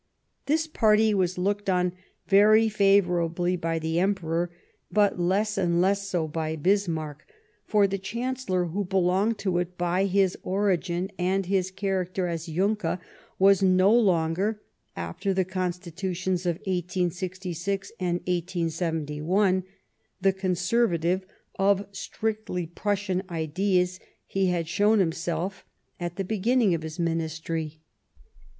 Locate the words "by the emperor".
3.55-4.49